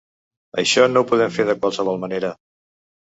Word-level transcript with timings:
Això 0.61 0.87
no 0.93 1.03
ho 1.03 1.07
podem 1.13 1.35
fer 1.37 1.45
de 1.51 1.57
qualsevol 1.61 2.01
manera. 2.07 2.33